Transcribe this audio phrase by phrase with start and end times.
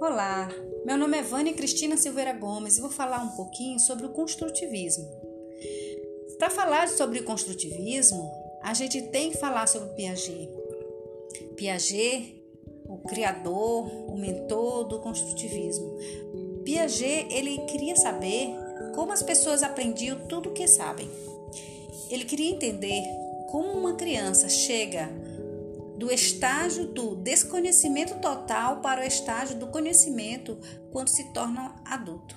[0.00, 0.48] Olá,
[0.86, 5.06] meu nome é Vânia Cristina Silveira Gomes e vou falar um pouquinho sobre o construtivismo.
[6.38, 8.32] Para falar sobre o construtivismo,
[8.62, 10.48] a gente tem que falar sobre Piaget.
[11.54, 12.34] Piaget,
[12.88, 15.98] o criador, o mentor do construtivismo.
[16.64, 18.54] Piaget, ele queria saber
[18.94, 21.10] como as pessoas aprendiam tudo o que sabem.
[22.08, 23.02] Ele queria entender
[23.50, 25.10] como uma criança chega
[26.00, 30.58] do estágio do desconhecimento total para o estágio do conhecimento
[30.90, 32.36] quando se torna adulto.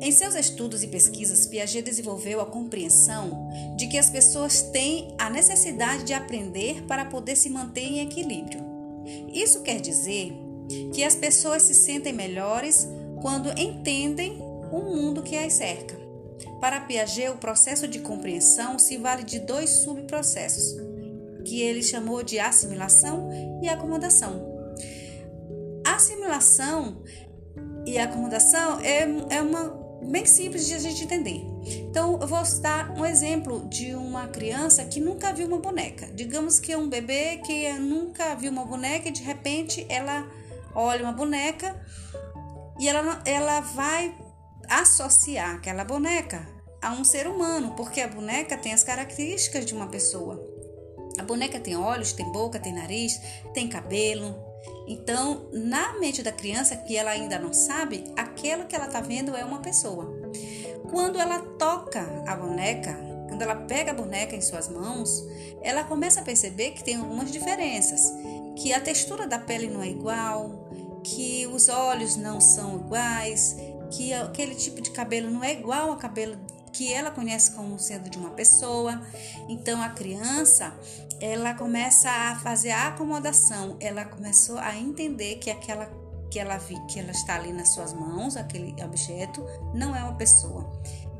[0.00, 3.46] Em seus estudos e pesquisas, Piaget desenvolveu a compreensão
[3.76, 8.64] de que as pessoas têm a necessidade de aprender para poder se manter em equilíbrio.
[9.30, 10.32] Isso quer dizer
[10.94, 12.88] que as pessoas se sentem melhores
[13.20, 14.38] quando entendem
[14.72, 16.00] o mundo que as cerca.
[16.58, 20.89] Para Piaget, o processo de compreensão se vale de dois subprocessos:
[21.42, 23.28] que ele chamou de assimilação
[23.62, 24.48] e acomodação.
[25.84, 27.02] Assimilação
[27.86, 31.42] e acomodação é, é uma bem simples de a gente entender.
[31.88, 36.06] Então, eu vou dar um exemplo de uma criança que nunca viu uma boneca.
[36.14, 40.26] Digamos que é um bebê que nunca viu uma boneca e de repente ela
[40.74, 41.76] olha uma boneca
[42.78, 44.16] e ela, ela vai
[44.68, 46.46] associar aquela boneca
[46.80, 50.40] a um ser humano, porque a boneca tem as características de uma pessoa.
[51.18, 53.20] A boneca tem olhos, tem boca, tem nariz,
[53.52, 54.34] tem cabelo.
[54.86, 59.36] Então, na mente da criança que ela ainda não sabe, aquilo que ela está vendo
[59.36, 60.12] é uma pessoa.
[60.90, 65.24] Quando ela toca a boneca, quando ela pega a boneca em suas mãos,
[65.62, 68.12] ela começa a perceber que tem algumas diferenças,
[68.56, 70.68] que a textura da pele não é igual,
[71.04, 73.56] que os olhos não são iguais,
[73.90, 76.36] que aquele tipo de cabelo não é igual ao cabelo
[76.80, 79.02] que ela conhece como sendo de uma pessoa.
[79.50, 80.72] Então a criança,
[81.20, 85.90] ela começa a fazer a acomodação, ela começou a entender que aquela
[86.30, 90.14] que ela vi, que ela está ali nas suas mãos, aquele objeto, não é uma
[90.14, 90.72] pessoa.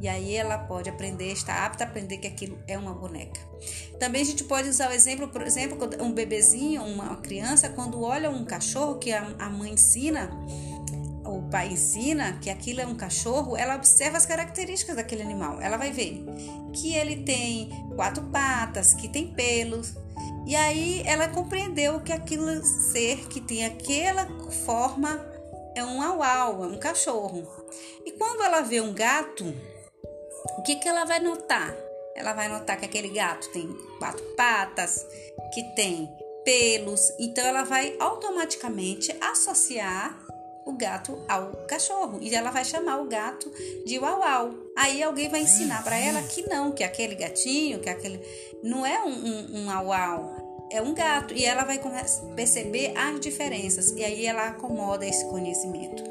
[0.00, 3.40] E aí ela pode aprender, está apta a aprender que aquilo é uma boneca.
[3.98, 8.30] Também a gente pode usar o exemplo, por exemplo, um bebezinho, uma criança, quando olha
[8.30, 10.30] um cachorro que a mãe ensina,
[11.48, 15.60] pai ensina que aquilo é um cachorro, ela observa as características daquele animal.
[15.60, 16.24] Ela vai ver
[16.72, 19.94] que ele tem quatro patas, que tem pelos.
[20.46, 24.26] E aí ela compreendeu que aquilo ser que tem aquela
[24.64, 25.24] forma
[25.74, 27.46] é um auau, é um cachorro.
[28.04, 29.44] E quando ela vê um gato,
[30.58, 31.74] o que, que ela vai notar?
[32.16, 35.06] Ela vai notar que aquele gato tem quatro patas,
[35.54, 36.08] que tem
[36.44, 40.27] pelos, então ela vai automaticamente associar
[40.68, 43.50] o gato ao cachorro e ela vai chamar o gato
[43.86, 44.54] de uau uau.
[44.76, 48.20] Aí alguém vai ensinar para ela que não, que aquele gatinho, que aquele
[48.62, 51.80] não é um, um, um uau uau, é um gato e ela vai
[52.36, 56.04] perceber as diferenças e aí ela acomoda esse conhecimento.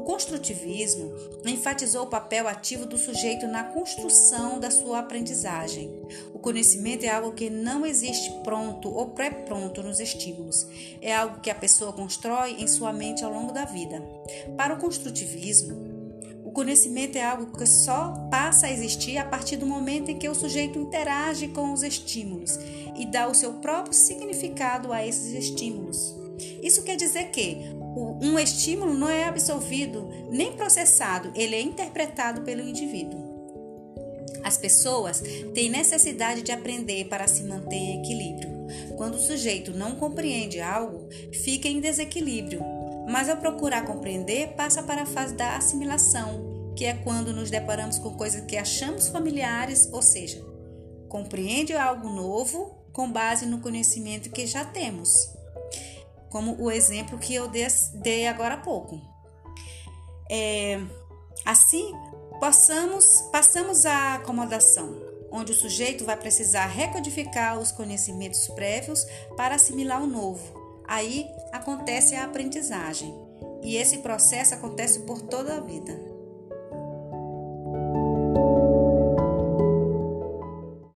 [0.00, 1.12] O construtivismo
[1.44, 5.92] enfatizou o papel ativo do sujeito na construção da sua aprendizagem.
[6.32, 10.66] O conhecimento é algo que não existe pronto ou pré-pronto nos estímulos.
[11.02, 14.02] É algo que a pessoa constrói em sua mente ao longo da vida.
[14.56, 15.76] Para o construtivismo,
[16.42, 20.30] o conhecimento é algo que só passa a existir a partir do momento em que
[20.30, 22.58] o sujeito interage com os estímulos
[22.96, 26.18] e dá o seu próprio significado a esses estímulos.
[26.62, 27.58] Isso quer dizer que
[27.96, 33.30] um estímulo não é absorvido nem processado, ele é interpretado pelo indivíduo.
[34.44, 35.22] As pessoas
[35.54, 38.50] têm necessidade de aprender para se manter em equilíbrio.
[38.96, 41.08] Quando o sujeito não compreende algo,
[41.42, 42.62] fica em desequilíbrio,
[43.08, 47.98] mas ao procurar compreender, passa para a fase da assimilação, que é quando nos deparamos
[47.98, 50.42] com coisas que achamos familiares, ou seja,
[51.08, 55.39] compreende algo novo com base no conhecimento que já temos
[56.30, 59.00] como o exemplo que eu dei agora há pouco.
[60.30, 60.80] É,
[61.44, 61.92] assim,
[62.40, 64.96] passamos, passamos à acomodação,
[65.30, 69.04] onde o sujeito vai precisar recodificar os conhecimentos prévios
[69.36, 70.58] para assimilar o novo.
[70.86, 73.14] Aí acontece a aprendizagem,
[73.62, 76.09] e esse processo acontece por toda a vida.